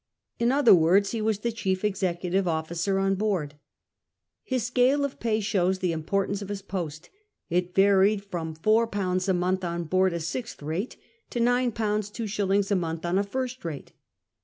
In 0.39 0.51
other 0.51 0.73
words, 0.73 1.11
he 1.11 1.21
was 1.21 1.37
the, 1.37 1.51
chief 1.51 1.85
executive 1.85 2.47
officer 2.47 2.97
on 2.97 3.13
board. 3.13 3.53
His 4.43 4.65
scale 4.65 5.05
of 5.05 5.19
pay 5.19 5.39
shows 5.41 5.77
the 5.77 5.91
importance 5.91 6.41
of 6.41 6.49
his 6.49 6.63
post. 6.63 7.11
It 7.51 7.75
varied 7.75 8.23
from 8.25 8.55
£4 8.55 9.29
a 9.29 9.33
month 9.35 9.63
on 9.63 9.83
board 9.83 10.13
a 10.13 10.19
Sixth 10.19 10.57
Bate 10.65 10.97
to 11.29 11.39
£9: 11.39 11.71
2s. 11.73 12.71
a 12.71 12.75
month 12.75 13.05
on 13.05 13.19
a 13.19 13.23
First 13.23 13.63
Rate. 13.63 13.91